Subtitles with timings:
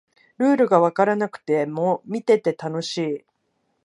[0.39, 3.25] ルールがわからなくても見てて楽しい